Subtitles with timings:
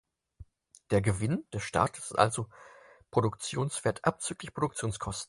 [0.89, 2.49] Der "Gewinn" des Staates ist also
[3.11, 5.19] Produktionswert abzüglich Produktionskosten.